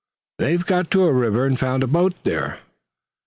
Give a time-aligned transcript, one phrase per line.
[0.39, 2.57] They've got to a river, and found a boat there.